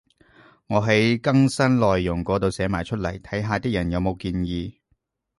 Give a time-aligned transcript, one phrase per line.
[0.65, 4.73] 我喺更新內容嗰度寫埋出嚟，睇下啲人有冇建議